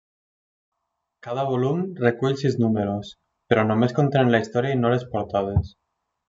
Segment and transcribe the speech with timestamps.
[1.27, 3.11] Cada volum recull sis números,
[3.53, 5.71] però només contenen la història i no les portades.